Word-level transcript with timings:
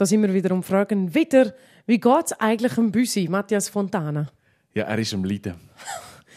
Da 0.00 0.06
sind 0.06 0.22
wir 0.22 0.32
wieder 0.32 0.54
und 0.54 0.62
fragen 0.62 1.14
wieder, 1.14 1.52
wie 1.84 2.00
geht 2.00 2.24
es 2.24 2.32
eigentlich 2.40 2.72
dem 2.72 2.90
Büsi, 2.90 3.28
Matthias 3.28 3.68
Fontana? 3.68 4.30
Ja, 4.72 4.84
er 4.84 4.98
ist 4.98 5.12
am 5.12 5.24
Leiden. 5.24 5.56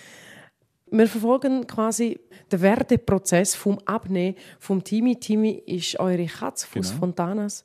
Wir 0.92 1.08
verfolgen 1.08 1.66
quasi 1.66 2.20
den 2.52 2.62
Werdeprozess 2.62 3.56
vom 3.56 3.80
Abnehmen 3.86 4.36
vom 4.60 4.84
Timi. 4.84 5.18
Timi 5.18 5.52
ist 5.66 5.98
eure 5.98 6.26
Katze 6.26 6.68
Genau. 6.74 6.88
Fontanas. 6.90 7.64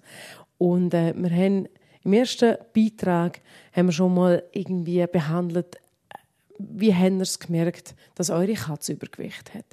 Und 0.56 0.94
äh, 0.94 1.14
wir 1.16 1.30
haben 1.30 1.68
im 2.04 2.12
ersten 2.12 2.56
Beitrag 2.72 3.40
haben 3.72 3.88
wir 3.88 3.92
schon 3.92 4.14
mal 4.14 4.44
irgendwie 4.52 5.04
behandelt, 5.08 5.78
wie 6.60 6.90
ihr 6.90 7.20
es 7.20 7.40
gemerkt, 7.40 7.96
dass 8.14 8.30
eure 8.30 8.54
Katze 8.54 8.92
Übergewicht 8.92 9.52
hat? 9.52 9.66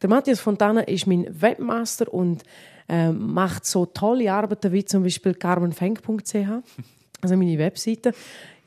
Der 0.00 0.08
Matthias 0.08 0.38
Fontana 0.38 0.82
ist 0.82 1.08
mein 1.08 1.26
Webmaster 1.42 2.14
und 2.14 2.44
macht 2.88 3.66
so 3.66 3.86
tolle 3.86 4.32
Arbeiten 4.32 4.72
wie 4.72 4.84
zum 4.84 5.02
Beispiel 5.02 5.34
carmenfeng.ch, 5.34 6.34
also 7.20 7.36
meine 7.36 7.58
Webseite. 7.58 8.12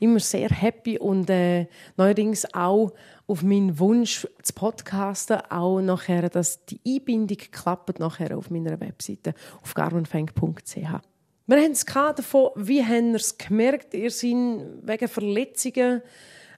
Immer 0.00 0.20
sehr 0.20 0.48
happy 0.48 0.98
und 0.98 1.28
äh, 1.28 1.66
neuerdings 1.96 2.52
auch 2.54 2.92
auf 3.26 3.42
meinen 3.42 3.78
Wunsch 3.78 4.26
zu 4.42 4.52
podcasten, 4.54 5.40
auch 5.50 5.80
nachher, 5.80 6.28
dass 6.28 6.64
die 6.66 6.80
Einbindung 6.86 7.38
klappt 7.50 7.98
nachher 7.98 8.36
auf 8.36 8.50
meiner 8.50 8.80
Webseite 8.80 9.34
auf 9.62 9.74
carmenfeng.ch. 9.74 10.74
Wir 11.46 11.56
haben 11.56 11.72
es 11.72 11.84
davon, 11.84 12.50
wie 12.56 12.84
haben 12.84 13.10
ihr 13.10 13.16
es 13.16 13.38
gemerkt, 13.38 13.94
ihr 13.94 14.10
seid 14.10 14.34
wegen 14.82 15.08
Verletzungen 15.08 16.02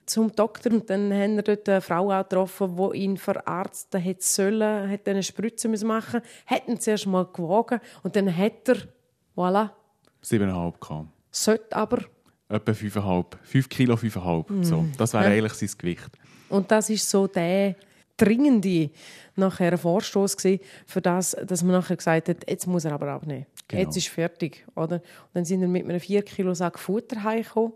zum 0.05 0.35
Doktor 0.35 0.71
und 0.73 0.89
dann 0.89 1.13
haben 1.13 1.35
wir 1.35 1.43
dort 1.43 1.67
eine 1.69 1.81
Frau 1.81 2.07
getroffen, 2.07 2.75
die 2.77 2.97
ihn 2.99 3.17
verarzten 3.17 4.01
hätte 4.01 4.23
sollen, 4.23 4.89
hat 4.89 5.07
eine 5.07 5.23
Spritze 5.23 5.67
müssen 5.67 5.87
machen, 5.87 6.21
hat 6.45 6.67
ihn 6.67 6.79
zuerst 6.79 7.07
mal 7.07 7.25
gewogen 7.25 7.79
und 8.03 8.15
dann 8.15 8.35
hat 8.35 8.67
er, 8.67 8.77
voilà, 9.35 9.69
7,5 10.23 10.79
gehabt. 10.79 11.07
sollte 11.31 11.75
aber 11.75 11.99
Etwa 12.49 12.71
5,5. 12.73 13.25
5 13.43 13.69
Kilo, 13.69 13.95
5,5. 13.95 14.63
So. 14.65 14.85
Das 14.97 15.13
wäre 15.13 15.23
Ja. 15.23 15.29
eigentlich 15.31 15.53
sein 15.53 15.69
Gewicht. 15.77 16.09
Und 16.49 16.69
das 16.69 16.89
ist 16.89 17.09
so 17.09 17.25
der 17.27 17.75
dringende 18.17 18.89
nachher 19.37 19.77
Vorstoß 19.77 20.35
für 20.85 21.01
das, 21.01 21.31
dass 21.45 21.63
man 21.63 21.71
nachher 21.71 21.95
gesagt 21.95 22.27
hat, 22.27 22.49
jetzt 22.49 22.67
muss 22.67 22.83
er 22.83 22.91
aber 22.91 23.07
abnehmen. 23.07 23.45
Genau. 23.69 23.83
Jetzt 23.83 23.95
ist 23.95 24.09
fertig, 24.09 24.65
oder? 24.75 24.95
Und 24.95 25.03
dann 25.33 25.45
sind 25.45 25.61
wir 25.61 25.67
mit 25.69 25.85
einem 25.85 25.99
4 26.01 26.23
Kilo 26.23 26.53
Sack 26.53 26.77
Futter 26.77 27.23
heimgekommen. 27.23 27.71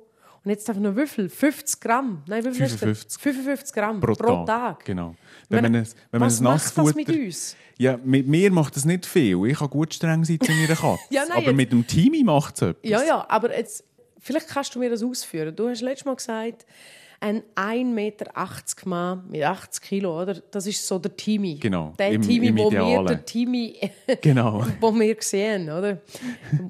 Und 0.45 0.51
jetzt 0.51 0.69
darf 0.69 0.77
noch 0.77 0.95
wie 0.95 1.07
viel? 1.07 1.27
50 1.27 1.79
Gramm? 1.81 2.21
Nein, 2.27 2.45
wie 2.45 2.53
viel 2.53 2.65
ist 2.67 2.73
das? 2.73 2.79
55. 2.79 3.21
55 3.21 3.73
Gramm 3.73 3.99
Pro, 3.99 4.13
pro, 4.13 4.45
Tag. 4.45 4.77
Tag. 4.77 4.85
Genau. 4.85 5.15
Wenn 5.49 5.63
meine, 5.63 5.69
man 5.79 5.81
ein, 5.81 5.91
wenn 6.11 6.19
man 6.19 6.29
Was 6.29 6.39
ein 6.39 6.43
macht 6.43 6.77
das 6.77 6.95
mit 6.95 7.09
uns? 7.09 7.55
Ja, 7.77 7.97
mit 8.03 8.27
mir 8.27 8.52
macht 8.52 8.75
das 8.75 8.85
nicht 8.85 9.05
viel. 9.07 9.43
Ich 9.47 9.57
kann 9.57 9.69
gut 9.71 9.93
streng 9.93 10.23
sein 10.23 10.39
zu 10.39 10.52
meiner 10.52 10.67
Katze. 10.75 10.99
Ja, 11.09 11.23
nein, 11.23 11.31
Aber 11.31 11.41
jetzt- 11.47 11.55
mit 11.55 11.71
dem 11.71 11.85
Team 11.87 12.25
macht 12.25 12.55
es 12.55 12.61
etwas. 12.61 12.89
Ja, 12.89 13.03
ja, 13.03 13.25
aber 13.27 13.57
jetzt, 13.57 13.83
vielleicht 14.19 14.47
kannst 14.47 14.75
du 14.75 14.79
mir 14.79 14.89
das 14.91 15.02
ausführen. 15.03 15.55
Du 15.55 15.67
hast 15.67 15.81
letztes 15.81 16.05
Mal 16.05 16.15
gesagt, 16.15 16.65
ein 17.25 17.41
1,80 17.55 17.85
Meter 17.85 18.25
Mann 18.85 19.23
mit 19.29 19.41
80 19.43 19.81
Kilo, 19.83 20.21
oder? 20.21 20.35
Das 20.51 20.67
ist 20.67 20.85
so 20.87 20.99
der 20.99 21.15
Timmy. 21.15 21.55
Genau, 21.55 21.93
Der 21.97 22.09
im- 22.11 22.21
Timmy, 22.21 22.47
im 22.47 22.57
wo 22.57 22.71
wir, 22.71 23.03
der 23.03 23.25
Timmy, 23.25 23.75
Genau. 24.21 24.63
wo 24.79 24.91
wir 24.93 25.15
sehen, 25.19 25.69
oder? 25.69 25.97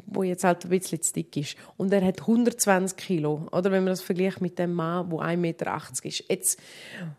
wo 0.07 0.23
jetzt 0.23 0.43
halt 0.45 0.63
ein 0.63 0.69
bisschen 0.69 1.01
zu 1.01 1.11
dick 1.13 1.35
ist. 1.35 1.57
Und 1.75 1.91
er 1.91 2.05
hat 2.05 2.21
120 2.21 2.97
Kilo, 2.97 3.47
oder? 3.51 3.65
Wenn 3.71 3.83
man 3.83 3.87
das 3.91 4.01
vergleicht 4.01 4.39
mit 4.39 4.57
dem 4.57 4.73
Mann, 4.73 5.09
der 5.09 5.19
1,80 5.19 5.37
Meter 5.37 5.81
ist. 6.03 6.23
Jetzt 6.29 6.59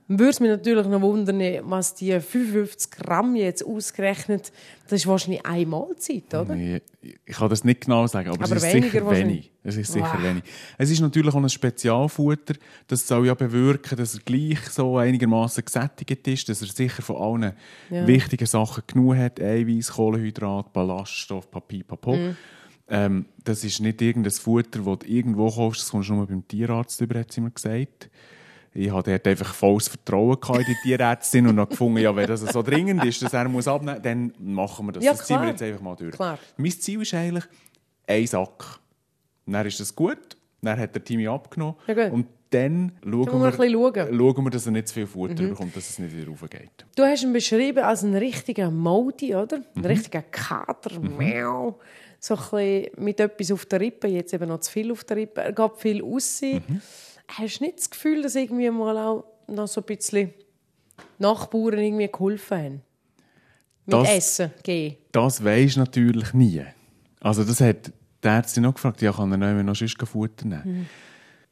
würde 0.09 0.31
es 0.31 0.41
mich 0.41 0.51
natürlich 0.51 0.87
noch 0.87 1.03
wundern, 1.03 1.41
was 1.71 1.95
die 1.95 2.19
55 2.19 2.91
Gramm 2.91 3.37
jetzt 3.37 3.65
ausgerechnet, 3.67 4.51
das 4.85 5.01
ist 5.01 5.07
wahrscheinlich 5.07 5.45
eine 5.45 5.67
Mahlzeit, 5.67 6.33
oder? 6.33 6.55
Nee, 6.55 6.81
ich 7.25 7.37
kann 7.37 7.49
das 7.49 7.65
nicht 7.65 7.83
genau 7.83 8.07
sagen, 8.07 8.29
aber, 8.31 8.45
Aber 8.45 8.57
es 8.57 8.63
ist 8.65 8.73
sicher 8.73 9.11
wenig. 9.11 9.51
Es 9.63 9.77
ist 9.77 9.93
sicher 9.93 10.15
Wow. 10.15 10.23
wenig. 10.23 10.43
Es 10.79 10.91
ist 10.91 11.01
natürlich 11.01 11.35
auch 11.35 11.43
ein 11.43 11.49
Spezialfutter. 11.49 12.55
Das 12.87 13.07
soll 13.07 13.27
ja 13.27 13.35
bewirken, 13.35 13.97
dass 13.97 14.15
er 14.15 14.21
gleich 14.21 14.61
so 14.71 14.97
einigermaßen 14.99 15.65
gesättigt 15.65 16.27
ist, 16.29 16.49
dass 16.49 16.63
er 16.63 16.69
sicher 16.69 17.03
von 17.03 17.17
allen 17.17 17.53
Ja. 17.91 18.07
wichtigen 18.07 18.47
Sachen 18.47 18.83
genug 18.87 19.17
hat. 19.17 19.41
Eiweiß, 19.41 19.93
Kohlenhydrat, 19.93 20.73
Ballaststoff, 20.73 21.51
Papi, 21.51 21.83
Papo. 21.83 22.17
Mhm. 22.17 22.37
Ähm, 22.89 23.27
das 23.43 23.65
ist 23.65 23.81
nicht 23.81 24.01
irgendein 24.01 24.31
Futter, 24.33 24.81
das 24.81 24.99
du 25.01 25.07
irgendwo 25.07 25.51
kaufst, 25.51 25.83
das 25.83 25.91
kommst 25.91 26.09
du 26.09 26.15
nur 26.15 26.27
beim 26.27 26.47
Tierarzt 26.47 27.01
über, 27.01 27.19
hat 27.19 27.33
sie 27.33 27.41
mir 27.41 27.51
gesagt. 27.51 28.09
Ich 28.79 28.93
hatte 28.93 29.11
dort 29.13 29.27
einfach 29.27 29.55
volles 29.55 29.89
Vertrauen 29.89 30.37
in 30.59 30.65
die 30.65 30.77
Tierärztin 30.83 31.47
und 31.47 31.59
habe 31.59 31.71
gefunden, 31.71 31.99
ja, 31.99 32.15
wenn 32.15 32.27
das 32.27 32.41
so 32.43 32.63
dringend 32.63 33.05
ist, 33.05 33.23
dass 33.23 33.33
er 33.33 33.49
muss 33.49 33.67
abnehmen 33.67 33.95
muss, 33.95 34.03
dann 34.03 34.33
machen 34.55 34.87
wir 34.87 34.93
das. 34.93 35.05
Ja, 35.05 35.13
das 35.13 35.27
ziehen 35.27 35.41
wir 35.41 35.49
jetzt 35.49 35.63
einfach 35.63 35.81
mal 35.81 35.97
durch. 35.97 36.13
Klar. 36.15 36.39
Mein 36.59 36.71
Ziel 36.73 37.01
ist 37.01 37.15
eigentlich 37.15 37.45
ein 38.07 38.27
Sack. 38.27 38.79
Dann 39.47 39.67
ist 39.67 39.81
das 39.81 39.95
gut, 39.95 40.37
dann 40.61 40.79
hat 40.79 40.95
der 40.95 41.03
Timmy 41.05 41.27
abgenommen 41.29 41.77
Ja, 41.87 41.95
gut. 41.95 42.13
und 42.13 42.27
dann 42.51 42.93
schauen 43.03 43.27
Dann 43.27 43.43
wir, 43.43 43.53
schauen. 43.53 44.13
Mhm. 44.13 44.19
schauen 44.19 44.45
wir, 44.45 44.51
dass 44.51 44.67
er 44.67 44.73
nicht 44.73 44.89
zu 44.89 44.95
viel 44.95 45.07
Futter 45.07 45.35
bekommt, 45.35 45.75
dass 45.77 45.89
es 45.91 45.99
nicht 45.99 46.17
wieder 46.17 46.29
raufgeht. 46.31 46.85
Du 46.97 47.03
hast 47.05 47.23
ihn 47.23 47.33
beschrieben 47.33 47.83
als 47.83 48.05
einen 48.05 48.15
richtigen 48.17 48.77
Modi, 48.77 49.35
oder? 49.35 49.57
Ein 49.57 49.65
Mhm. 49.75 49.85
richtiger 49.87 50.23
Kater, 50.23 51.01
Miau. 51.01 51.79
So 52.21 52.37
ein 52.53 52.87
mit 52.99 53.21
etwas 53.21 53.51
auf 53.53 53.67
der 53.67 53.81
Rippe, 53.81 54.07
jetzt 54.09 54.33
eben 54.35 54.49
noch 54.49 54.61
zu 54.61 54.71
viel 54.71 54.91
auf 54.93 55.05
der 55.05 55.17
Rippe. 55.17 55.43
Er 55.43 55.53
geht 55.53 55.73
viel 55.79 56.03
raus. 56.03 56.41
Mhm. 56.43 56.81
Hast 57.29 57.61
du 57.61 57.65
nicht 57.65 57.79
das 57.79 57.91
Gefühl, 57.91 58.23
dass 58.23 58.35
irgendwie 58.35 58.71
mal 58.71 58.97
auch 58.97 59.25
noch 59.49 59.67
so 59.69 59.81
ein 59.81 59.85
bisschen 59.85 60.33
Nachbarn 61.19 61.79
irgendwie 61.79 62.09
geholfen 62.09 62.57
haben? 62.59 62.83
Mit 63.87 63.93
Das- 63.95 64.09
Essen 64.09 64.51
gehen. 64.63 64.97
Das 65.13 65.45
weisst 65.45 65.77
du 65.77 65.81
natürlich 65.81 66.33
nie. 66.35 66.63
Also 67.21 67.45
das 67.45 67.61
hat 67.61 67.93
die 68.23 68.29
Ärztin 68.29 68.63
noch 68.65 68.75
gefragt, 68.75 69.03
ja, 69.03 69.13
kann 69.13 69.31
er 69.33 69.39
mehr 69.39 69.63
noch 69.63 69.75
sonst 69.77 69.97
Futter 70.03 70.47
nehmen? 70.47 70.89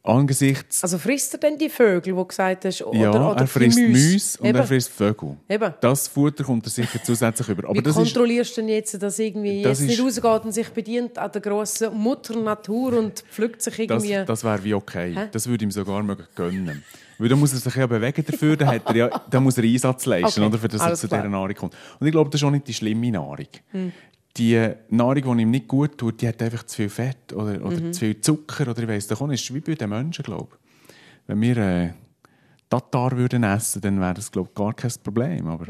Angesichts, 0.07 0.83
Also 0.83 0.99
frisst 0.99 1.33
er 1.33 1.41
denn 1.41 1.57
die 1.57 1.71
Vögel, 1.71 2.03
die 2.03 2.11
du 2.11 2.25
gesagt 2.27 2.67
hast? 2.67 2.83
Oder, 2.83 2.99
ja, 2.99 3.11
oder 3.11 3.41
er 3.41 3.47
frisst? 3.47 3.79
Mäuse 3.79 4.39
und 4.39 4.49
Eben. 4.49 4.59
er 4.59 4.65
frisst 4.67 4.91
Vögel. 4.91 5.39
Eben. 5.49 5.73
Das 5.81 6.09
Futter 6.09 6.45
kommt 6.45 6.67
er 6.67 6.71
sicher 6.71 7.03
zusätzlich 7.03 7.49
über. 7.49 7.65
Aber 7.69 7.75
Wie 7.79 7.83
das 7.83 7.97
ist, 7.97 8.03
kontrollierst 8.13 8.55
du 8.55 8.61
denn 8.61 8.69
jetzt, 8.69 9.03
dass 9.03 9.19
irgendwie 9.19 9.63
Das 9.63 9.81
jetzt 9.81 9.89
nicht 9.89 9.99
ist- 9.99 10.23
rausgeht 10.23 10.45
und 10.45 10.53
sich 10.53 10.69
bedient 10.69 11.19
an 11.19 11.33
der 11.33 11.41
grossen 11.41 11.95
Mutter 11.97 12.39
Natur 12.39 12.99
und 12.99 13.21
pflückt 13.31 13.63
sich 13.63 13.75
Das, 13.87 14.05
irgendwie... 14.05 14.27
das 14.27 14.45
wäre 14.45 14.63
wie 14.63 14.75
okay. 14.75 15.15
Hä? 15.17 15.29
Das 15.33 15.47
würde 15.49 15.65
ihm 15.65 15.71
sogar 15.71 16.03
mögen 16.03 16.27
gönnen. 16.35 16.85
Weil 17.19 17.29
da 17.31 17.37
muss 17.37 17.53
er 17.55 17.61
sich 17.61 17.75
ja 17.75 17.87
bewegen 17.87 18.25
dafür, 18.31 18.57
dann, 18.59 18.69
hat 18.69 18.83
er 18.89 18.97
ja, 18.97 19.23
dann 19.31 19.43
muss 19.43 19.57
er 19.57 19.65
Einsatz 19.65 20.05
leisten, 20.05 20.41
Okay, 20.43 20.49
oder, 20.51 20.59
für 20.59 20.69
dass 20.69 20.83
er 20.83 20.95
zu 20.97 21.09
klar. 21.09 21.21
dieser 21.23 21.31
Nahrung 21.31 21.55
kommt. 21.55 21.75
Und 21.99 22.07
ich 22.07 22.13
glaube, 22.13 22.29
das 22.29 22.41
ist 22.43 22.45
auch 22.45 22.51
nicht 22.51 22.69
die 22.69 22.75
schlimme 22.75 23.11
Nahrung. 23.11 23.47
Die 24.37 24.71
Nahrung, 24.89 25.37
die 25.37 25.43
ihm 25.43 25.51
nicht 25.51 25.69
gut 25.69 25.97
tut, 25.97 26.21
die 26.21 26.29
hat 26.29 26.43
einfach 26.43 26.65
zu 26.65 26.77
viel 26.77 26.89
Fett 26.89 27.33
oder, 27.33 27.65
oder 27.65 27.93
zu 27.93 28.01
viel 28.01 28.21
Zucker 28.21 28.69
oder 28.69 28.83
ich 28.83 28.89
weiss 28.89 29.07
doch 29.07 29.21
nicht. 29.27 29.43
Das 29.43 29.51
ist 29.51 29.55
wie 29.55 29.61
bei 29.61 29.75
den 29.75 29.91
Menschen, 29.91 30.25
glaube 30.25 30.49
ich. 30.53 30.97
Wenn 31.29 31.41
wir 31.41 31.57
äh, 31.57 31.91
Tatar 32.69 33.17
würden 33.17 33.45
essen, 33.45 33.81
dann 33.81 34.01
wäre 34.01 34.15
das, 34.15 34.31
glaube 34.31 34.49
ich, 34.51 34.55
gar 34.55 34.75
kein 34.75 34.91
Problem. 35.03 35.47
Aber 35.47 35.67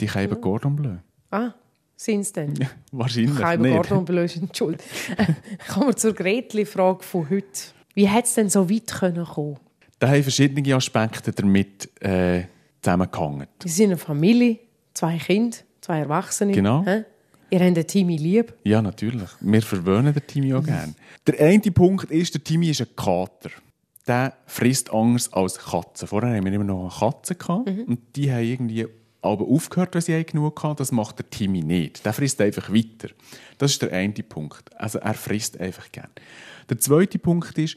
die 0.00 0.08
Scheiben 0.08 0.40
Gordon 0.40 0.76
Bleu. 0.76 0.96
Ah, 1.30 1.52
sind 1.96 2.20
es 2.20 2.32
denn? 2.32 2.54
Ja, 2.56 2.68
wahrscheinlich 2.92 3.36
Scheibe 3.36 3.62
nicht. 3.62 3.74
Gordon 3.74 4.04
Bleu, 4.04 4.26
Entschuldigung. 4.34 4.86
Kommen 5.68 5.88
wir 5.88 5.96
zur 5.96 6.12
Gretli-Frage 6.14 7.02
von 7.02 7.28
heute. 7.30 7.46
Wie 7.94 8.06
hätte 8.06 8.28
es 8.28 8.34
denn 8.34 8.50
so 8.50 8.68
weit 8.70 8.86
können 8.86 9.24
kommen 9.24 9.58
Da 9.98 10.08
haben 10.08 10.22
verschiedene 10.22 10.74
Aspekte 10.74 11.32
damit 11.32 11.88
äh, 12.02 12.44
zusammengehangen. 12.82 13.46
Sie 13.62 13.68
sind 13.68 13.86
eine 13.86 13.96
Familie, 13.96 14.58
zwei 14.92 15.18
Kinder, 15.18 15.56
zwei 15.80 16.00
Erwachsene. 16.00 16.52
Genau. 16.52 16.84
Hä? 16.84 17.04
Ihr 17.50 17.60
habt 17.60 17.78
ein 17.78 17.86
Team 17.86 18.08
lieb. 18.08 18.54
Ja, 18.64 18.82
natürlich. 18.82 19.28
Wir 19.40 19.62
verwöhnen 19.62 20.12
den 20.12 20.26
Timmy 20.26 20.54
auch 20.54 20.64
gerne. 20.64 20.94
Der 21.26 21.40
eine 21.40 21.60
Punkt 21.60 22.10
ist, 22.10 22.34
der 22.34 22.42
Timmy 22.42 22.70
ist 22.70 22.80
ein 22.80 22.88
Kater. 22.96 23.50
Der 24.06 24.34
frisst 24.46 24.92
anders 24.92 25.32
als 25.32 25.58
Katzen. 25.58 26.08
Vorher 26.08 26.36
haben 26.36 26.44
wir 26.44 26.52
immer 26.52 26.64
noch 26.64 26.82
eine 26.82 27.12
Katze 27.12 27.34
gehabt, 27.34 27.68
und 27.68 27.98
die 28.14 28.30
haben 28.30 28.44
irgendwie 28.44 28.86
aber 29.22 29.46
aufgehört, 29.46 29.94
wenn 29.94 30.02
sie 30.02 30.24
genug 30.24 30.62
hatten. 30.62 30.76
Das 30.76 30.92
macht 30.92 31.18
der 31.18 31.28
Timmy 31.28 31.62
nicht. 31.62 32.04
Der 32.04 32.12
frisst 32.12 32.40
einfach 32.40 32.72
weiter. 32.72 33.08
Das 33.58 33.72
ist 33.72 33.82
der 33.82 33.92
eine 33.92 34.12
Punkt. 34.12 34.74
Also 34.76 34.98
er 34.98 35.14
frisst 35.14 35.58
einfach 35.60 35.90
gern. 35.90 36.10
Der 36.68 36.78
zweite 36.78 37.18
Punkt 37.18 37.58
ist, 37.58 37.76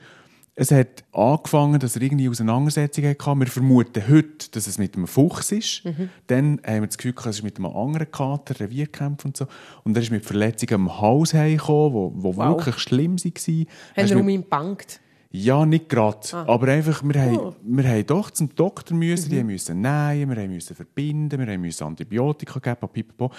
es 0.59 0.71
hat 0.71 1.03
angefangen, 1.13 1.79
dass 1.79 1.95
er 1.95 2.01
irgendwie 2.01 2.29
Auseinandersetzungen 2.29 3.15
hatte. 3.17 3.35
Wir 3.39 3.47
vermuten 3.47 4.03
heute, 4.09 4.49
dass 4.51 4.67
es 4.67 4.77
mit 4.77 4.95
einem 4.95 5.07
Fuchs 5.07 5.51
ist. 5.51 5.83
Dann 6.27 6.59
haben 6.65 6.81
wir 6.81 6.87
das 6.87 6.97
Gefühl, 6.97 7.13
gehabt, 7.13 7.29
es 7.29 7.37
ist 7.37 7.43
mit 7.43 7.57
einem 7.57 7.67
anderen 7.67 8.11
Kater, 8.11 8.59
Revierkämpfer 8.59 9.25
und 9.27 9.37
so. 9.37 9.47
Und 9.83 9.95
er 9.95 10.03
ist 10.03 10.11
mit 10.11 10.25
Verletzungen 10.25 10.73
am 10.73 11.01
Hals 11.01 11.33
heimgekommen, 11.33 12.19
die 12.19 12.23
Wow. 12.23 12.37
wirklich 12.57 12.77
schlimm 12.79 13.17
waren. 13.17 13.65
Haben 13.97 14.07
ihr 14.07 14.17
um 14.19 14.29
ihn 14.29 14.41
gebankt? 14.41 14.99
ja, 15.31 15.65
nicht 15.65 15.89
gerade. 15.89 16.19
Aber 16.33 16.67
einfach, 16.69 17.03
wir, 17.03 17.21
haben, 17.21 17.37
Oh. 17.37 17.55
wir 17.61 17.87
haben 17.87 18.05
doch 18.07 18.31
zum 18.31 18.53
Doktor 18.55 18.95
müssen, 18.95 19.29
die 19.29 19.43
müssen 19.43 19.81
nähen, 19.81 20.29
wir 20.29 20.47
müssen 20.47 20.75
verbinden, 20.75 21.39
wir 21.39 21.57
müssen 21.57 21.83
Antibiotika 21.83 22.59
geben, 22.59 22.91
pipapo. 22.91 23.31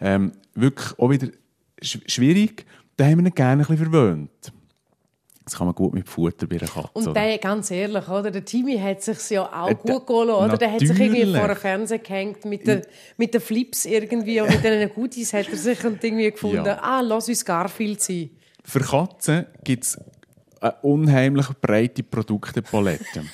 Ähm, 0.00 0.32
wirklich 0.54 0.98
auch 0.98 1.10
wieder 1.10 1.28
sch 1.82 2.00
schwierig. 2.06 2.66
Da 2.96 3.06
haben 3.06 3.18
wir 3.20 3.26
ihn 3.26 3.34
gerne 3.34 3.62
ein 3.62 3.66
bisschen 3.66 3.90
verwöhnt. 3.90 4.52
Das 5.50 5.56
kann 5.56 5.66
man 5.66 5.74
gut 5.74 5.94
mit 5.94 6.06
Futter 6.06 6.46
bei 6.46 6.56
einer 6.56 6.66
Katze. 6.68 6.90
Und 6.92 7.14
der, 7.16 7.38
ganz 7.38 7.70
ehrlich, 7.70 8.06
oder? 8.08 8.30
der 8.30 8.44
Timmy 8.44 8.78
hat 8.78 9.00
sich 9.02 9.30
ja 9.30 9.44
auch 9.50 9.70
Äh, 9.70 9.74
gut 9.76 10.06
geholt, 10.06 10.28
oder? 10.28 10.56
Der 10.58 10.72
hat 10.72 10.80
sich 10.80 10.90
irgendwie 11.00 11.34
vor 11.34 11.48
den 11.48 11.56
Fernseher 11.56 11.98
gehängt 12.00 12.44
mit 12.44 12.66
den, 12.66 12.82
mit 13.16 13.32
den 13.32 13.40
Flips 13.40 13.86
irgendwie 13.86 14.40
und 14.42 14.50
mit 14.50 14.62
den 14.62 14.88
Goodies 14.92 15.32
hat 15.32 15.48
er 15.48 15.56
sich 15.56 15.82
irgendwie 15.82 16.30
gefunden, 16.30 16.66
Ja. 16.66 16.78
ah, 16.82 17.00
lass 17.00 17.28
uns 17.30 17.44
Garfield 17.44 18.02
sein. 18.02 18.30
für 18.62 18.80
Katzen 18.80 19.46
gibt 19.64 19.84
es 19.84 19.98
eine 20.60 20.74
unheimlich 20.82 21.48
breite 21.60 22.02
Produktepalette. 22.02 23.24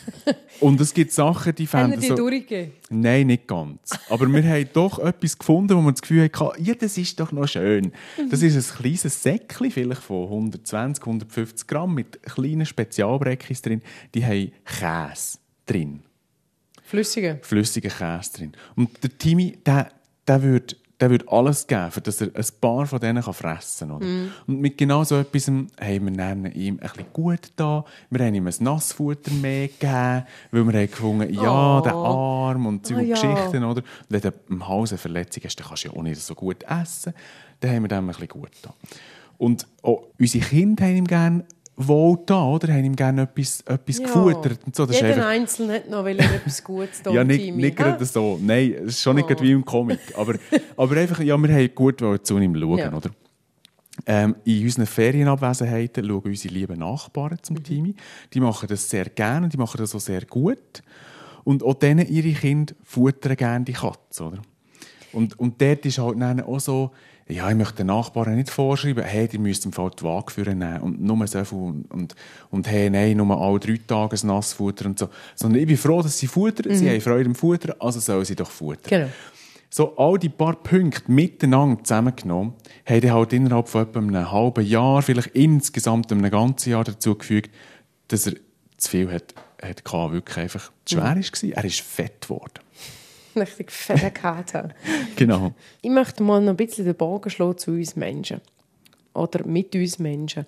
Und 0.61 0.81
es 0.81 0.95
gibt 0.95 1.13
Sachen, 1.13 1.55
die 1.55 1.67
fänden 1.67 2.01
die 2.01 2.09
so... 2.09 2.17
durchgegeben? 2.17 2.73
Nein, 2.91 3.27
nicht 3.27 3.47
ganz. 3.47 3.91
Aber 4.09 4.27
wir 4.33 4.43
haben 4.43 4.69
doch 4.73 4.99
etwas 4.99 5.39
gefunden, 5.39 5.77
wo 5.77 5.83
wir 5.83 5.93
das 5.93 6.03
Gefühl 6.03 6.31
hatten, 6.33 6.65
ja, 6.65 6.75
das 6.75 6.97
ist 6.99 7.19
doch 7.19 7.33
noch 7.33 7.49
schön. 7.49 7.93
Das 8.31 8.43
ist 8.43 8.57
ein 8.57 8.83
kleines 8.83 9.23
Säckchen, 9.23 9.71
vielleicht 9.71 10.03
von 10.03 10.25
120, 10.25 11.05
150 11.05 11.67
Gramm, 11.67 11.95
mit 11.95 12.23
kleinen 12.23 12.67
Spezialbreckis 12.67 13.63
drin. 13.63 13.83
Die 14.15 14.25
haben 14.25 14.53
Käse 14.65 15.39
drin. 15.67 16.03
Flüssige. 16.83 17.39
Flüssigen 17.43 17.91
Käse 17.91 18.33
drin. 18.35 18.53
Und 18.77 19.03
der 19.03 19.17
Timmy, 19.17 19.59
der, 19.65 19.91
der 20.27 20.43
würde 20.43 20.77
der 21.01 21.11
würde 21.11 21.27
alles 21.29 21.67
geben, 21.67 21.91
für 21.91 22.01
dass 22.01 22.21
er 22.21 22.29
ein 22.35 22.45
paar 22.61 22.87
von 22.87 23.01
denen 23.01 23.23
kann 23.23 23.35
fressen 23.35 23.89
kann. 23.89 23.99
Mhm. 23.99 24.31
Und 24.47 24.61
mit 24.61 24.79
genau 24.79 25.03
so 25.05 25.17
etwas 25.19 25.49
haben 25.49 25.69
wir 25.81 26.13
dann 26.13 26.47
ihm 26.53 26.75
ein 26.75 26.89
bisschen 26.89 27.07
gut 27.13 27.53
da. 27.57 27.85
Wir 28.11 28.25
haben 28.27 28.35
ihm 28.35 28.47
ein 28.47 28.55
Nassfutter 28.61 29.33
mehr 29.33 29.69
gegeben, 29.69 30.25
weil 30.53 30.65
wir 30.65 30.81
haben 30.81 30.91
gefunden, 30.91 31.35
ja, 31.35 31.79
Oh. 31.79 31.81
der 31.83 31.95
Arm 31.95 32.67
und 32.67 32.87
so 32.87 32.95
Ah, 32.95 33.01
ja. 33.01 33.15
Geschichten. 33.15 33.65
Oder? 33.65 33.83
Und 33.83 33.85
wenn 34.09 34.21
du 34.21 34.33
im 34.51 34.69
Hals 34.69 34.93
eine 34.93 34.99
Verletzung 34.99 35.43
hast, 35.45 35.57
dann 35.59 35.67
kannst 35.67 35.85
du 35.85 35.89
ja 35.89 35.95
auch 35.97 36.03
nicht 36.03 36.21
so 36.21 36.35
gut 36.35 36.63
essen. 36.63 37.13
Dann 37.61 37.71
haben 37.75 37.83
wir 37.83 37.89
dem 37.89 38.05
ein 38.05 38.07
bisschen 38.09 38.29
gut 38.29 38.51
da. 38.63 38.73
Und 39.37 39.67
auch 39.83 40.05
unsere 40.19 40.45
Kinder 40.45 40.85
haben 40.85 40.97
ihm 40.97 41.07
gerne 41.07 41.45
wohl 41.77 42.19
da, 42.27 42.45
oder? 42.45 42.73
Haben 42.73 42.85
ihm 42.85 42.97
gerne 42.97 43.23
etwas, 43.23 43.61
etwas 43.63 43.99
gefuttert. 44.03 44.61
Und 44.65 44.77
so. 44.77 44.87
Das 44.87 44.95
ist 44.97 45.03
Jeder 45.03 45.15
einfach- 45.15 45.29
Einzelne 45.29 45.75
hat 45.75 45.91
noch 45.91 46.07
er 46.07 46.19
etwas 46.19 46.63
Gutes 46.63 47.03
tun, 47.03 47.15
ja, 47.15 47.25
nicht, 47.25 47.55
nicht 47.55 47.77
gerade 47.77 48.05
so. 48.05 48.39
Nein, 48.41 48.75
es 48.79 48.95
ist 48.95 49.01
schon 49.03 49.17
nicht 49.17 49.25
Oh. 49.25 49.29
gerade 49.29 49.43
wie 49.43 49.53
im 49.53 49.65
Comic. 49.65 49.99
Aber, 50.17 50.35
aber 50.77 50.97
einfach, 50.97 51.21
ja, 51.21 51.37
wir 51.37 51.53
haben 51.55 51.75
gut 51.75 52.01
zu 52.27 52.39
ihm 52.39 52.55
schauen, 52.55 52.79
Ja. 52.79 52.93
oder? 52.93 53.11
Ähm, 54.07 54.35
in 54.45 54.65
unseren 54.65 54.87
Ferienabwesenheiten 54.87 56.05
schauen 56.05 56.23
unsere 56.25 56.55
lieben 56.55 56.79
Nachbarn 56.81 57.39
zum 57.43 57.57
Mhm. 57.57 57.63
Timmy. 57.65 57.95
Die 58.33 58.41
machen 58.41 58.69
das 58.69 58.91
sehr 58.91 59.05
gerne 59.07 59.45
und 59.47 59.53
die 59.53 59.57
machen 59.57 59.79
das 59.79 59.95
auch 59.95 60.01
sehr 60.01 60.25
gut. 60.25 60.83
Und 61.45 61.63
auch 61.63 61.75
denen, 61.75 62.07
ihre 62.09 62.33
Kinder 62.33 62.75
futtern 62.83 63.37
gerne 63.37 63.65
die 63.65 63.73
Katze, 63.75 64.25
oder? 64.25 64.39
Und, 65.13 65.39
und 65.39 65.61
dort 65.63 65.87
ist 65.87 65.99
halt 65.99 66.21
dann 66.21 66.41
auch 66.41 66.59
so, 66.59 66.91
ja, 67.27 67.49
ich 67.49 67.57
möchte 67.57 67.77
den 67.77 67.87
Nachbarn 67.87 68.37
nicht 68.37 68.51
vorschreiben, 68.51 69.03
hey, 69.03 69.27
die 69.27 69.39
müsst 69.39 69.65
im 69.65 69.73
Fall 69.73 69.91
die 69.99 70.05
Waage 70.05 70.31
führen 70.31 70.59
nehmen 70.59 70.81
und 70.81 71.03
nur 71.03 71.27
so 71.27 71.43
viel 71.45 71.59
und, 71.59 71.91
und, 71.91 72.15
und 72.51 72.69
hey, 72.69 72.91
nein, 72.91 73.17
nur 73.17 73.41
alle 73.41 73.59
drei 73.59 73.81
Tage 73.87 74.17
ein 74.23 74.27
Nassfutter 74.27 74.87
und 74.87 74.99
so. 74.99 75.09
Sondern 75.35 75.61
ich 75.61 75.67
bin 75.67 75.79
froh, 75.79 76.03
dass 76.03 76.19
sie 76.19 76.27
futtern, 76.27 76.75
sie 76.75 76.91
haben 76.91 77.01
Freude 77.01 77.31
am 77.31 77.35
Futter, 77.35 77.75
also 77.81 77.99
sollen 77.99 78.25
sie 78.27 78.37
doch 78.37 78.51
futtern. 78.51 78.91
Genau. 78.91 79.09
So, 79.71 79.97
all 79.97 80.19
die 80.19 80.29
paar 80.29 80.55
Punkte 80.55 81.11
miteinander 81.11 81.83
zusammengenommen, 81.83 82.53
haben 82.87 83.01
dann 83.01 83.13
halt 83.13 83.33
innerhalb 83.33 83.69
von 83.69 83.83
etwa 83.83 83.99
einem 83.99 84.31
halben 84.31 84.65
Jahr, 84.65 85.03
vielleicht 85.03 85.29
insgesamt 85.29 86.13
einem 86.13 86.31
ganzen 86.31 86.71
Jahr 86.71 86.85
dazu 86.85 87.17
gefügt, 87.17 87.51
dass 88.09 88.27
er 88.27 88.35
zu 88.77 88.91
viel 88.91 89.11
hat, 89.11 89.35
hat 89.63 89.83
wirklich 90.13 90.37
einfach 90.37 90.71
zu 90.85 90.97
schwer 90.97 91.17
war. 91.17 91.17
Er 91.17 91.65
ist 91.65 91.81
fett 91.81 92.21
geworden. 92.21 92.61
Richtig 93.37 93.71
fette 93.71 94.11
Kater. 94.11 94.71
Genau. 95.17 95.53
Ich 95.83 95.91
möchte 95.91 96.23
mal 96.23 96.41
noch 96.41 96.51
ein 96.51 96.57
bisschen 96.57 96.85
den 96.85 96.95
Bogen 96.95 97.31
schlagen 97.31 97.59
zu 97.59 97.73
uns 97.73 97.97
Menschen. 97.97 98.41
Oder 99.13 99.47
mit 99.47 99.75
uns 99.75 99.99
Menschen. 99.99 100.47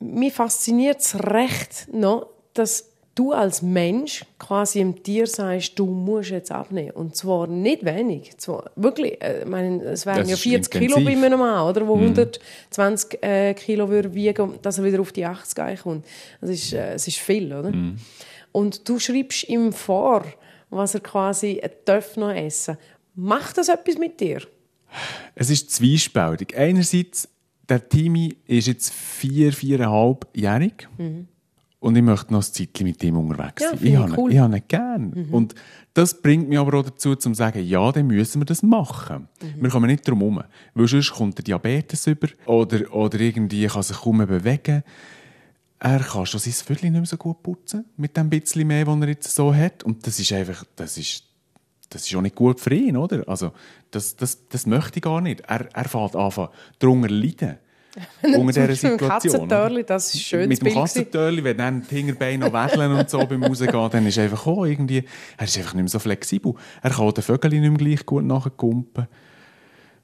Mir 0.00 0.30
fasziniert 0.30 1.00
es 1.00 1.18
recht 1.24 1.88
noch, 1.92 2.28
dass 2.54 2.90
du 3.14 3.32
als 3.32 3.62
Mensch 3.62 4.24
quasi 4.38 4.78
im 4.80 5.02
Tier 5.02 5.26
sagst, 5.26 5.76
du 5.76 5.86
musst 5.86 6.30
jetzt 6.30 6.52
abnehmen. 6.52 6.92
Und 6.92 7.16
zwar 7.16 7.48
nicht 7.48 7.84
wenig. 7.84 8.36
Zwar 8.38 8.70
wirklich, 8.76 9.20
äh, 9.20 9.40
ich 9.40 9.46
meine, 9.46 9.82
es 9.84 10.06
wären 10.06 10.18
Das 10.18 10.28
ja 10.28 10.34
ist 10.34 10.42
40 10.42 10.70
Kilo 10.72 10.94
bei 10.96 11.00
intensiv. 11.00 11.24
einem 11.24 11.38
Mann, 11.40 11.68
oder? 11.68 11.86
Wo 11.88 11.94
120 11.96 13.22
äh, 13.22 13.54
Kilo 13.54 13.88
würde 13.88 14.14
wiegen, 14.14 14.54
dass 14.62 14.78
er 14.78 14.84
wieder 14.84 15.00
auf 15.00 15.10
die 15.12 15.24
80 15.24 15.80
kommt. 15.82 16.06
Das 16.40 16.50
ist, 16.50 16.72
äh, 16.72 16.94
es 16.94 17.08
ist 17.08 17.18
viel, 17.18 17.52
oder? 17.52 17.72
Und 18.52 18.88
du 18.88 18.98
schreibst 18.98 19.48
ihm 19.48 19.72
vor, 19.72 20.24
was 20.70 20.94
er 20.94 21.00
quasi 21.00 21.60
darf 21.84 22.16
noch 22.16 22.30
essen. 22.30 22.76
Macht 23.14 23.58
das 23.58 23.68
etwas 23.68 23.98
mit 23.98 24.20
dir? 24.20 24.42
Es 25.34 25.50
ist 25.50 25.70
zwiespältig. 25.70 26.56
Einerseits, 26.56 27.28
der 27.68 27.88
Timmy 27.88 28.36
ist 28.46 28.66
jetzt 28.68 28.92
vier, 28.92 29.52
viereinhalbjährig. 29.52 30.88
Und 31.80 31.94
ich 31.96 32.02
möchte 32.02 32.32
noch 32.32 32.40
ein 32.40 32.52
Zeitchen 32.52 32.84
mit 32.86 33.02
ihm 33.04 33.16
unterwegs 33.18 33.62
Ja, 33.62 33.70
sein. 33.70 33.78
finde 33.78 33.88
ich 33.88 33.92
ich 33.94 34.00
habe 34.12 34.20
ihn- 34.22 34.30
ich 34.32 34.38
habe 34.38 34.56
ihn 34.56 34.62
gern. 34.66 35.28
Und 35.30 35.54
das 35.94 36.20
bringt 36.20 36.48
mich 36.48 36.58
aber 36.58 36.78
auch 36.78 36.82
dazu, 36.84 37.14
zu 37.14 37.32
sagen, 37.34 37.64
ja, 37.64 37.92
dann 37.92 38.06
müssen 38.08 38.40
wir 38.40 38.46
das 38.46 38.62
machen. 38.62 39.28
Wir 39.58 39.70
kommen 39.70 39.86
nicht 39.88 40.06
drum 40.08 40.18
herum. 40.20 40.42
Weil 40.74 40.88
sonst 40.88 41.12
kommt 41.12 41.38
der 41.38 41.44
Diabetes 41.44 42.06
über 42.06 42.28
oder, 42.46 42.92
oder 42.94 43.20
irgendwie 43.20 43.66
kann 43.66 43.82
sich 43.82 43.96
kaum 43.96 44.18
bewegen. 44.18 44.82
Er 45.80 46.00
kann 46.00 46.26
schon 46.26 46.40
sein 46.40 46.52
Viertel 46.52 46.90
nicht 46.90 46.94
mehr 46.94 47.06
so 47.06 47.16
gut 47.16 47.42
putzen, 47.42 47.84
mit 47.96 48.16
dem 48.16 48.28
bisschen 48.28 48.66
mehr, 48.66 48.84
das 48.84 49.00
er 49.00 49.08
jetzt 49.08 49.34
so 49.34 49.54
hat. 49.54 49.84
Und 49.84 50.06
das 50.06 50.18
ist 50.18 50.32
einfach, 50.32 50.64
das 50.76 50.98
ist, 50.98 51.24
das 51.88 52.06
ist 52.06 52.14
auch 52.16 52.20
nicht 52.20 52.34
gut 52.34 52.60
für 52.60 52.74
ihn, 52.74 52.96
oder? 52.96 53.28
Also, 53.28 53.52
das, 53.90 54.16
das, 54.16 54.48
das 54.48 54.66
möchte 54.66 54.98
ich 54.98 55.02
gar 55.02 55.20
nicht. 55.20 55.40
Er, 55.42 55.68
er 55.72 55.88
fängt 55.88 56.16
an, 56.16 56.48
darunter 56.78 57.08
leiden. 57.08 57.58
unter 58.22 58.66
dieser 58.66 58.74
Situation. 58.74 59.08
Katzentörli, 59.08 59.74
oder? 59.76 59.84
das 59.84 60.08
ist 60.08 60.14
ein 60.14 60.20
schönes 60.20 60.60
Mit 60.60 60.72
dem. 60.72 60.74
Katzentörli, 60.74 61.44
wenn 61.44 61.56
dann 61.56 61.86
die 61.88 61.96
Hinterbeine 61.96 62.46
noch 62.46 62.52
wedeln 62.52 62.92
und 62.92 63.10
so 63.10 63.24
beim 63.26 63.42
Rausgehen, 63.42 63.90
dann 63.90 64.06
ist 64.06 64.18
einfach 64.18 64.46
auch 64.46 64.64
irgendwie, 64.64 65.04
er 65.36 65.44
ist 65.44 65.56
einfach 65.58 65.74
nicht 65.74 65.82
mehr 65.82 65.88
so 65.88 65.98
flexibel. 65.98 66.54
Er 66.82 66.90
kann 66.90 67.06
auch 67.06 67.12
den 67.12 67.24
Vögel 67.24 67.50
nicht 67.50 67.60
mehr 67.60 67.72
gleich 67.72 68.06
gut 68.06 68.24
nachkumpen. 68.24 69.06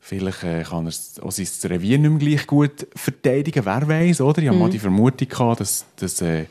Vielleicht 0.06 0.44
äh, 0.44 0.62
kann 0.64 0.86
er 0.86 0.92
auch 1.24 1.32
sein 1.32 1.46
Revier 1.70 1.96
nicht 1.98 2.10
mehr 2.10 2.18
gleich 2.18 2.46
gut 2.46 2.86
verteidigen, 2.94 3.64
wer 3.64 3.88
weiß, 3.88 4.20
oder? 4.20 4.42
Ich 4.42 4.50
Mhm. 4.50 4.58
mal 4.58 4.68
die 4.68 4.78
Vermutung 4.78 5.26
gehabt, 5.26 5.60
dass, 5.60 5.86
dass, 5.96 6.20
äh, 6.20 6.44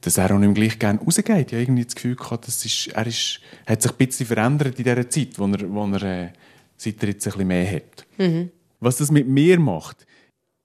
dass 0.00 0.18
er 0.18 0.32
auch 0.34 0.38
nicht 0.40 0.48
mehr 0.48 0.54
gleich 0.54 0.76
gerne 0.76 0.98
rausgeht. 0.98 1.28
Ich 1.28 1.52
habe 1.52 1.62
irgendwie 1.62 1.84
das 1.84 1.94
Gefühl 1.94 2.16
gehabt, 2.16 2.48
das 2.48 2.64
ist, 2.64 2.88
er 2.88 3.06
ist, 3.06 3.38
hat 3.68 3.82
sich 3.82 3.92
ein 3.92 3.96
bisschen 3.98 4.26
verändert 4.26 4.78
in 4.78 4.84
dieser 4.84 5.08
Zeit, 5.08 5.38
wo 5.38 5.46
er, 5.46 5.70
wo 5.72 5.86
er, 5.92 6.02
äh, 6.02 6.28
seit 6.76 7.00
er 7.04 7.10
jetzt 7.10 7.24
ein 7.28 7.32
bisschen 7.34 7.46
mehr 7.46 7.70
hat. 7.72 8.04
Mhm. 8.18 8.50
Was 8.80 8.96
das 8.96 9.12
mit 9.12 9.28
mir 9.28 9.60
macht, 9.60 10.04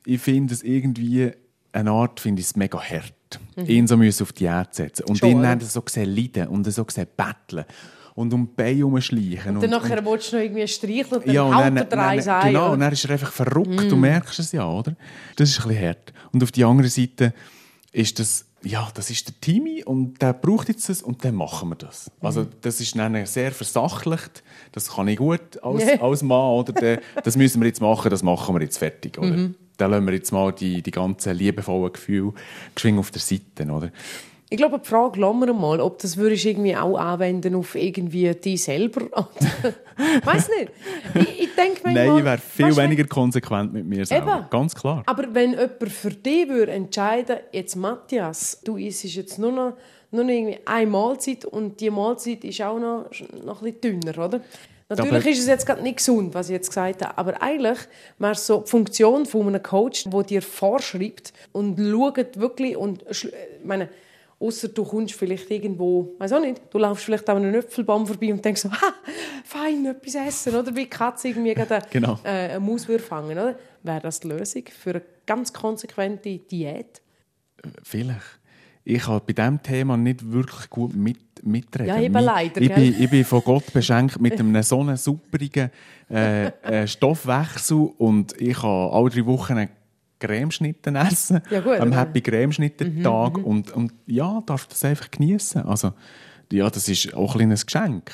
ich 0.03 0.19
finde 0.21 0.55
es 0.55 0.63
irgendwie, 0.63 1.29
eine 1.71 1.91
Art 1.91 2.19
finde 2.19 2.39
ich 2.39 2.47
es 2.47 2.55
mega 2.55 2.81
hart. 2.81 3.13
Ihn 3.67 3.85
so 3.87 3.95
müssen 3.95 4.23
auf 4.23 4.33
die 4.33 4.45
Erde 4.45 4.69
setzen. 4.71 5.03
Und 5.03 5.13
Mhm. 5.13 5.17
Schon, 5.19 5.29
ihn 5.29 5.43
dann 5.43 5.59
so 5.61 5.83
sehen 5.87 6.15
leiden 6.15 6.47
und 6.47 6.63
so 6.71 6.83
sehen 6.89 7.07
betteln. 7.15 7.65
Und 8.13 8.33
um 8.33 8.45
die 8.45 8.53
Beine 8.55 8.77
herumschleichen. 8.79 9.59
Dann 9.61 9.69
nachher 9.69 10.05
willst 10.05 10.31
du 10.31 10.35
noch 10.37 10.43
irgendwie 10.43 10.67
streicheln 10.67 11.19
und 11.21 11.27
dann 11.27 11.33
Ja, 11.35 11.43
und 11.43 11.55
haut 11.55 11.75
er 11.75 11.85
drei 11.85 12.19
Eier. 12.19 12.41
genau, 12.43 12.59
oder? 12.65 12.71
und 12.73 12.79
dann 12.81 12.91
ist 12.93 13.05
er 13.05 13.11
einfach 13.11 13.31
verrückt. 13.31 13.89
Du 13.91 13.95
merkst 13.95 14.39
es 14.39 14.51
ja, 14.51 14.67
oder? 14.67 14.95
Das 15.37 15.49
ist 15.49 15.61
ein 15.61 15.69
bisschen 15.69 15.87
hart. 15.87 16.13
Und 16.33 16.43
auf 16.43 16.51
die 16.51 16.63
andere 16.65 16.89
Seite 16.89 17.33
ist 17.93 18.19
das, 18.19 18.45
ja, 18.63 18.87
das 18.93 19.09
ist 19.09 19.27
der 19.27 19.35
Timmy 19.41 19.83
und 19.83 20.21
der 20.21 20.33
braucht 20.33 20.67
jetzt 20.67 20.87
das 20.89 21.01
und 21.01 21.23
dann 21.23 21.35
machen 21.35 21.69
wir 21.69 21.75
das. 21.75 22.11
Also 22.19 22.45
das 22.61 22.79
ist 22.81 22.97
dann 22.97 23.25
sehr 23.25 23.51
versachlicht. 23.51 24.43
Das 24.73 24.89
kann 24.93 25.07
ich 25.07 25.17
gut 25.17 25.61
als, 25.63 25.83
als 26.01 26.21
Mann, 26.21 26.49
oder? 26.51 26.73
Der- 26.73 27.01
Das 27.23 27.37
müssen 27.37 27.61
wir 27.61 27.67
jetzt 27.67 27.81
machen, 27.81 28.09
das 28.11 28.23
machen 28.23 28.53
wir 28.55 28.61
jetzt 28.61 28.77
fertig, 28.77 29.17
oder? 29.17 29.49
Dann 29.77 29.89
lassen 29.91 30.05
wir 30.05 30.13
jetzt 30.13 30.31
mal 30.31 30.51
die, 30.51 30.81
die 30.83 30.91
ganzen 30.91 31.35
liebevollen 31.35 31.91
Gefühle 31.93 32.33
geschwingen 32.75 32.99
auf 32.99 33.09
der 33.09 33.21
Seite, 33.21 33.65
oder? 33.71 33.89
Ich 34.53 34.57
glaube, 34.57 34.79
die 34.79 34.85
Frage 34.87 35.17
lassen 35.17 35.39
wir 35.39 35.53
mal, 35.53 35.79
ob 35.79 35.99
das 35.99 36.17
würdest 36.17 36.43
du 36.43 36.49
irgendwie 36.49 36.75
auch 36.75 36.97
anwenden 36.97 37.55
auf 37.55 37.73
irgendwie 37.75 38.29
dich 38.35 38.63
selber. 38.63 39.07
Ich 40.19 40.25
weiß 40.25 40.49
nicht. 40.59 40.71
Ich, 41.13 41.43
ich 41.43 41.55
denke 41.55 41.81
manchmal... 41.83 42.07
Nein, 42.07 42.17
ich 42.17 42.23
wäre 42.25 42.37
viel 42.39 42.75
weniger 42.75 43.03
konsequent 43.05 43.71
mit 43.71 43.85
mir 43.85 44.05
selber. 44.05 44.39
Eben. 44.39 44.49
Ganz 44.49 44.73
klar. 44.73 45.03
Aber 45.05 45.25
wenn 45.33 45.51
jemand 45.51 45.89
für 45.89 46.09
dich 46.09 46.49
würde 46.49 46.71
entscheiden 46.71 47.37
jetzt 47.51 47.75
Matthias, 47.75 48.59
du 48.63 48.77
isst 48.77 49.03
jetzt 49.03 49.37
nur 49.37 49.51
noch, 49.51 49.73
nur 50.09 50.23
noch 50.23 50.31
irgendwie 50.31 50.57
eine 50.65 50.89
Mahlzeit 50.89 51.45
und 51.45 51.79
die 51.79 51.89
Mahlzeit 51.91 52.43
ist 52.43 52.61
auch 52.61 52.79
noch, 52.79 53.05
noch 53.45 53.61
ein 53.61 53.73
bisschen 53.73 54.01
dünner, 54.01 54.25
oder? 54.25 54.41
Natürlich 54.89 55.25
ist 55.27 55.39
es 55.41 55.47
jetzt 55.47 55.65
gerade 55.65 55.83
nicht 55.83 55.97
gesund, 55.97 56.33
was 56.33 56.49
ich 56.49 56.53
jetzt 56.53 56.67
gesagt 56.69 57.05
habe, 57.05 57.17
aber 57.17 57.41
eigentlich 57.41 57.77
wäre 58.19 58.33
es 58.33 58.45
so 58.45 58.61
die 58.61 58.69
Funktion 58.69 59.25
von 59.25 59.47
einem 59.47 59.63
Coach, 59.63 60.05
der 60.09 60.23
dir 60.23 60.41
vorschreibt 60.41 61.31
und 61.53 61.77
schaut 61.79 62.37
wirklich 62.39 62.75
und 62.75 63.05
schl- 63.05 63.31
ich 63.59 63.65
meine, 63.65 63.87
Außer 64.41 64.69
du 64.69 64.83
kommst 64.83 65.13
vielleicht 65.13 65.51
irgendwo, 65.51 66.15
weiß 66.17 66.33
auch 66.33 66.41
nicht, 66.41 66.61
du 66.71 66.79
laufst 66.79 67.05
vielleicht 67.05 67.29
an 67.29 67.37
einem 67.37 67.53
Äpfelbaum 67.53 68.07
vorbei 68.07 68.33
und 68.33 68.43
denkst 68.43 68.61
so, 68.61 68.71
ha, 68.71 68.93
fein, 69.45 69.85
etwas 69.85 70.15
essen, 70.15 70.55
oder? 70.55 70.75
Wie 70.75 70.87
Katze 70.87 71.27
irgendwie 71.27 71.53
gerade 71.53 71.85
Genau. 71.91 72.19
äh, 72.23 72.49
eine 72.49 72.59
Maus 72.59 72.87
fangen, 73.07 73.37
oder? 73.37 73.55
Wäre 73.83 74.01
das 74.01 74.19
die 74.19 74.29
Lösung 74.29 74.63
für 74.67 74.91
eine 74.91 75.01
ganz 75.27 75.53
konsequente 75.53 76.39
Diät? 76.39 77.01
Vielleicht. 77.83 78.39
Ich 78.83 79.03
kann 79.03 79.21
bei 79.27 79.33
diesem 79.33 79.61
Thema 79.61 79.95
nicht 79.95 80.31
wirklich 80.31 80.69
gut 80.71 80.95
mit, 80.95 81.19
mitreden. 81.43 81.87
Ja, 81.87 82.01
eben 82.01 82.13
leider, 82.13 82.59
Ich 82.59 82.73
bin, 82.73 82.95
ich 82.99 83.09
bin 83.09 83.23
von 83.23 83.43
Gott 83.43 83.71
beschenkt 83.71 84.19
mit 84.19 84.39
einem 84.39 84.63
so 84.63 84.79
einem 84.79 84.97
superigen 84.97 85.69
äh, 86.09 86.47
äh, 86.47 86.87
Stoffwechsel 86.87 87.91
und 87.99 88.33
ich 88.41 88.57
kann 88.57 88.89
alle 88.89 89.09
drei 89.11 89.25
Wochen 89.27 89.53
einen 89.53 89.69
Cremeschnitten 90.21 90.95
essen. 90.95 91.41
Ja, 91.49 91.59
gut, 91.59 91.79
Am 91.79 91.91
Happy 91.91 92.21
Cremeschnittentag. 92.21 93.37
und, 93.37 93.71
und 93.71 93.91
ja, 94.05 94.41
darf 94.45 94.67
das 94.67 94.85
einfach 94.85 95.11
genießen. 95.11 95.63
Also, 95.63 95.93
ja, 96.51 96.69
das 96.69 96.87
ist 96.87 97.13
auch 97.13 97.33
ein 97.33 97.39
kleines 97.39 97.65
Geschenk. 97.65 98.11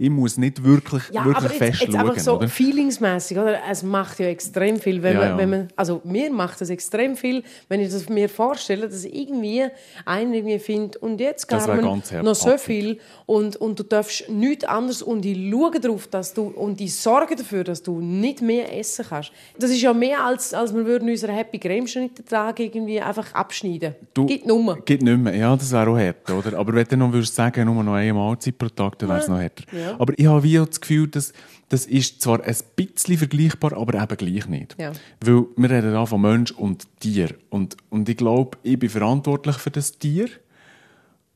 Ich 0.00 0.10
muss 0.10 0.36
nicht 0.38 0.62
wirklich, 0.62 1.02
Ja, 1.10 1.24
wirklich 1.24 1.36
aber 1.44 1.46
jetzt, 1.54 1.58
fest 1.58 1.80
jetzt 1.82 1.92
schauen. 1.92 2.00
einfach 2.08 2.18
so 2.22 2.36
oder? 2.36 2.48
feelingsmäßig, 2.48 3.36
oder? 3.38 3.58
Es 3.70 3.82
macht 3.82 4.18
ja 4.20 4.26
extrem 4.26 4.78
viel, 4.78 5.02
wenn, 5.02 5.14
Ja, 5.14 5.20
man, 5.20 5.28
ja. 5.30 5.38
wenn 5.38 5.50
man, 5.50 5.68
also 5.76 6.00
mir 6.04 6.30
macht 6.32 6.60
es 6.60 6.70
extrem 6.70 7.16
viel, 7.16 7.42
wenn 7.68 7.80
ich 7.80 7.90
das 7.90 8.08
mir 8.08 8.28
vorstelle, 8.28 8.88
dass 8.88 9.04
irgendwie 9.04 9.64
einer 10.04 10.34
irgendwie 10.34 10.58
findet 10.60 10.96
und 10.96 11.20
jetzt 11.20 11.48
Carmen, 11.48 11.82
ganz 11.82 12.12
noch 12.12 12.34
so 12.34 12.56
viel 12.58 12.98
und, 13.26 13.56
und 13.56 13.78
du 13.78 13.82
darfst 13.82 14.28
nichts 14.28 14.64
anderes 14.64 15.02
und 15.02 15.24
ich 15.24 15.50
schaue 15.50 15.80
darauf, 15.80 16.06
dass 16.06 16.32
du 16.32 16.42
und 16.48 16.80
ich 16.80 16.94
sorge 16.94 17.34
dafür, 17.34 17.64
dass 17.64 17.82
du 17.82 18.00
nicht 18.00 18.40
mehr 18.40 18.76
essen 18.78 19.04
kannst. 19.08 19.32
Das 19.58 19.70
ist 19.70 19.80
ja 19.82 19.92
mehr 19.92 20.24
als, 20.24 20.54
als 20.54 20.74
wir 20.74 20.86
würden 20.86 21.08
unseren 21.08 21.34
Happy 21.34 21.58
Creme 21.58 21.86
Tag 22.28 22.60
irgendwie 22.60 23.00
einfach 23.00 23.32
abschneiden. 23.34 23.94
Du- 24.14 24.26
Gibt 24.26 24.46
Nummer. 24.46 24.76
Geht 24.76 25.02
nicht 25.02 25.18
mehr. 25.18 25.34
Ja, 25.34 25.56
das 25.56 25.72
wäre 25.72 25.90
auch 25.90 25.98
hart, 25.98 26.30
oder? 26.30 26.56
Aber 26.58 26.72
wenn 26.74 26.84
du 26.86 26.96
noch 26.96 27.12
würdest 27.12 27.34
sagen, 27.34 27.64
nur 27.64 27.82
noch 27.82 27.94
eine 27.94 28.12
Mahlzeit 28.14 28.56
pro 28.58 28.68
Tag, 28.68 28.98
dann 28.98 29.08
wäre 29.08 29.18
es 29.20 29.28
noch 29.28 29.38
härter. 29.40 29.64
Ja. 29.72 29.87
Aber 29.98 30.12
ich 30.16 30.26
habe 30.26 30.42
wie 30.42 30.58
auch 30.58 30.66
das 30.66 30.80
Gefühl, 30.80 31.08
dass 31.08 31.32
das 31.68 31.86
ist 31.86 32.22
zwar 32.22 32.42
ein 32.42 32.56
bisschen 32.76 33.18
vergleichbar, 33.18 33.74
aber 33.74 34.02
eben 34.02 34.16
gleich 34.16 34.48
nicht. 34.48 34.76
Ja. 34.78 34.92
Weil 35.20 35.44
wir 35.56 35.70
reden 35.70 35.92
da 35.92 36.06
von 36.06 36.20
Mensch 36.20 36.50
und 36.52 36.86
Tier. 37.00 37.34
Und, 37.50 37.76
und 37.90 38.08
ich 38.08 38.16
glaube, 38.16 38.56
ich 38.62 38.78
bin 38.78 38.88
verantwortlich 38.88 39.56
für 39.56 39.70
das 39.70 39.98
Tier. 39.98 40.28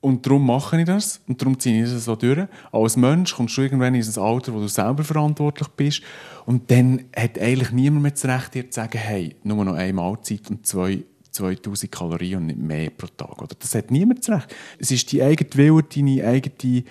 Und 0.00 0.26
darum 0.26 0.46
mache 0.46 0.80
ich 0.80 0.86
das. 0.86 1.20
Und 1.28 1.40
darum 1.40 1.60
ziehe 1.60 1.84
ich 1.84 1.90
das 1.90 2.06
so 2.06 2.16
durch. 2.16 2.46
Als 2.72 2.96
Mensch 2.96 3.34
kommst 3.36 3.56
du 3.56 3.62
irgendwann 3.62 3.94
in 3.94 4.02
ein 4.02 4.18
Alter, 4.18 4.52
wo 4.52 4.58
du 4.58 4.68
selber 4.68 5.04
verantwortlich 5.04 5.68
bist. 5.68 6.02
Und 6.44 6.70
dann 6.70 7.04
hat 7.14 7.38
eigentlich 7.38 7.70
niemand 7.70 8.02
mehr 8.02 8.10
das 8.10 8.24
Recht, 8.24 8.54
dir 8.54 8.70
zu 8.70 8.80
sagen, 8.80 8.98
hey, 8.98 9.36
nur 9.44 9.64
noch 9.64 9.74
eine 9.74 9.92
Mahlzeit 9.92 10.50
und 10.50 10.66
zwei 10.66 11.04
2000 11.32 11.90
Kalorien 11.90 12.40
und 12.40 12.46
nicht 12.46 12.58
mehr 12.58 12.90
pro 12.90 13.06
Tag. 13.06 13.40
Oder? 13.40 13.54
Das 13.58 13.74
hat 13.74 13.90
niemand 13.90 14.20
das 14.20 14.36
Recht. 14.36 14.54
Es 14.78 14.90
ist 14.90 15.10
die 15.12 15.22
eigene 15.22 15.50
Wille, 15.54 15.82
deine 15.82 16.24
eigene 16.24 16.84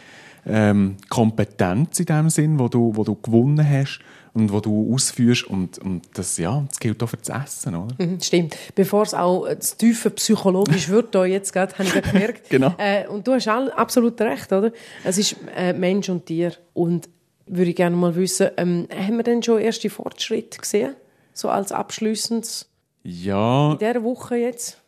ähm, 0.45 0.98
Kompetenz 1.10 2.00
in 2.00 2.05
dem 2.05 2.29
Sinn, 2.29 2.60
wo 2.60 2.67
du, 2.67 2.95
wo 2.95 3.03
du 3.03 3.15
gewonnen 3.15 3.67
hast 3.67 4.00
und 4.33 4.51
wo 4.51 4.60
du 4.60 4.93
ausführst. 4.93 5.45
Und, 5.45 5.77
und 5.79 6.03
das, 6.13 6.38
ja, 6.38 6.63
das 6.67 6.79
gilt 6.79 7.01
auch 7.03 7.07
für 7.07 7.17
das 7.17 7.29
Essen. 7.29 7.75
Oder? 7.75 7.95
Mhm, 7.98 8.21
Stimmt. 8.21 8.57
Bevor 8.75 9.03
es 9.03 9.13
auch 9.13 9.45
äh, 9.45 9.60
zu 9.60 9.77
tiefe 9.77 10.10
psychologisch 10.12 10.89
wird, 10.89 11.13
da 11.13 11.25
jetzt 11.25 11.53
gerade, 11.53 11.74
habe 11.74 11.83
ich 11.83 11.93
gerade 11.93 12.10
gemerkt. 12.10 12.41
Genau. 12.50 12.74
Äh, 12.77 13.07
und 13.07 13.27
du 13.27 13.33
hast 13.33 13.48
all, 13.48 13.71
absolut 13.71 14.19
recht, 14.21 14.51
oder? 14.51 14.71
Es 15.03 15.17
ist 15.17 15.36
äh, 15.55 15.74
Mensch 15.74 16.10
und 16.10 16.25
Tier. 16.25 16.53
Und 16.74 17.07
würde 17.45 17.69
ich 17.69 17.75
gerne 17.75 17.95
mal 17.95 18.15
wissen, 18.15 18.50
ähm, 18.57 18.88
haben 18.93 19.17
wir 19.17 19.24
denn 19.24 19.43
schon 19.43 19.60
erste 19.60 19.89
Fortschritte 19.89 20.60
gesehen? 20.60 20.95
So 21.33 21.50
als 21.50 21.71
abschließendes 21.71 22.69
Ja, 23.03 23.74
in 23.74 23.77
dieser 23.77 24.03
Woche 24.03 24.36
jetzt? 24.38 24.80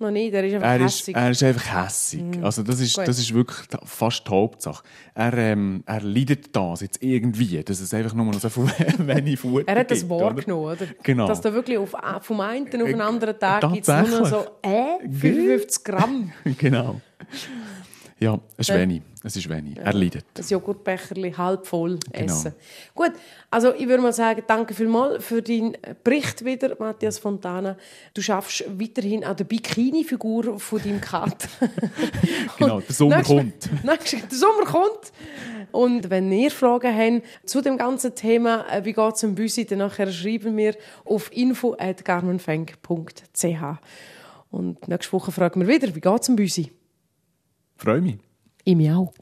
Noch 0.00 0.12
nicht, 0.12 0.32
der 0.32 0.44
ist 0.44 0.54
einfach 0.54 0.68
er 0.68 0.80
ist, 0.80 0.98
hässig. 1.00 1.16
er 1.16 1.30
ist 1.30 1.42
einfach 1.42 1.84
hässig. 1.86 2.22
Also 2.40 2.62
das 2.62 2.78
ist, 2.78 2.94
Gut. 2.94 3.08
das 3.08 3.18
ist 3.18 3.34
wirklich 3.34 3.66
fast 3.84 4.24
die 4.26 4.30
Hauptsache. 4.30 4.84
Er, 5.12 5.32
ähm, 5.36 5.82
er 5.86 6.00
leidet 6.02 6.54
das 6.54 6.82
jetzt 6.82 7.02
irgendwie, 7.02 7.64
dass 7.64 7.80
es 7.80 7.92
einfach 7.92 8.14
nur 8.14 8.26
noch 8.26 8.38
so 8.38 8.48
wenig 8.98 9.40
Futter 9.40 9.66
Er 9.66 9.80
hat 9.80 9.90
das 9.90 10.00
gibt, 10.00 10.12
oder? 10.12 10.26
wahrgenommen, 10.26 10.64
oder? 10.66 10.86
Genau. 11.02 11.26
Dass 11.26 11.40
da 11.40 11.52
wirklich 11.52 11.78
auf, 11.78 11.96
vom 12.20 12.40
einen 12.40 12.66
auf 12.66 12.70
den 12.70 13.00
anderen 13.00 13.38
Tag 13.40 13.72
gibt 13.72 13.88
es 13.88 14.08
nur 14.08 14.20
noch 14.20 14.26
so, 14.26 14.46
äh, 14.62 15.00
55 15.08 15.82
Gramm. 15.82 16.32
genau. 16.58 17.00
Ja, 18.20 18.38
es 18.56 18.68
ist 18.68 18.74
wenig. 18.74 19.02
Es 19.22 19.36
ist 19.36 19.48
wenig. 19.48 19.76
Er 19.78 19.92
leidet. 19.92 20.24
ein 20.36 20.44
Joghurtbecherli 20.48 21.32
halb 21.32 21.66
voll 21.66 21.98
Genau. 22.12 22.32
essen. 22.32 22.54
Gut, 22.94 23.12
also 23.50 23.72
ich 23.74 23.86
würde 23.88 24.02
mal 24.02 24.12
sagen, 24.12 24.42
danke 24.46 24.74
vielmals 24.74 25.24
für 25.24 25.42
deinen 25.42 25.76
Bericht 26.02 26.44
wieder, 26.44 26.74
Matthias 26.78 27.18
Fontana. 27.18 27.76
Du 28.14 28.22
schaffst 28.22 28.64
weiterhin 28.80 29.24
an 29.24 29.36
der 29.36 29.44
Bikini-Figur 29.44 30.58
von 30.58 30.82
deinem 30.82 31.00
Kater. 31.00 31.48
Genau, 32.58 32.80
der 32.80 32.94
Sommer 32.94 33.16
Nächstes- 33.18 33.36
kommt. 33.36 33.70
nächstes- 33.84 34.28
der 34.28 34.38
Sommer 34.38 34.64
kommt. 34.64 35.12
Und 35.70 36.10
wenn 36.10 36.32
ihr 36.32 36.50
Fragen 36.50 36.96
habt 36.96 37.22
zu 37.48 37.60
dem 37.60 37.76
ganzen 37.78 38.14
Thema, 38.14 38.66
äh, 38.68 38.84
wie 38.84 38.92
geht 38.94 39.14
es 39.14 39.22
im 39.22 39.34
Büsi, 39.36 39.64
dann 39.64 39.78
nachher 39.78 40.10
schreiben 40.10 40.56
wir 40.56 40.74
auf 41.04 41.30
info.garmenfeng.ch. 41.32 43.78
Und 44.50 44.88
nächste 44.88 45.12
Woche 45.12 45.30
fragen 45.32 45.60
wir 45.60 45.68
wieder, 45.68 45.94
wie 45.94 46.00
geht 46.00 46.22
es 46.22 46.28
im 46.28 46.36
Büsi? 46.36 46.72
Freue 47.78 48.00
mich. 48.00 48.18
Ich 48.64 48.76
mich 48.76 48.90
auch. 48.90 49.14